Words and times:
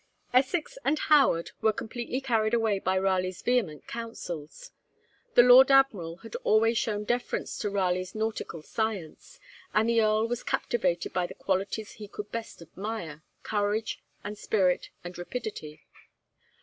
Essex 0.33 0.79
and 0.83 0.97
Howard 1.13 1.51
were 1.61 1.71
completely 1.71 2.19
carried 2.21 2.55
away 2.55 2.79
by 2.79 2.97
Raleigh's 2.97 3.43
vehement 3.43 3.85
counsels. 3.85 4.71
The 5.35 5.43
Lord 5.43 5.69
Admiral 5.69 6.15
had 6.25 6.35
always 6.37 6.79
shown 6.79 7.03
deference 7.03 7.55
to 7.59 7.69
Raleigh's 7.69 8.15
nautical 8.15 8.63
science, 8.63 9.39
and 9.75 9.87
the 9.87 10.01
Earl 10.01 10.27
was 10.27 10.41
captivated 10.41 11.13
by 11.13 11.27
the 11.27 11.35
qualities 11.35 11.91
he 11.91 12.07
could 12.07 12.31
best 12.31 12.63
admire, 12.63 13.21
courage 13.43 14.01
and 14.23 14.39
spirit 14.39 14.89
and 15.03 15.15
rapidity. 15.19 15.85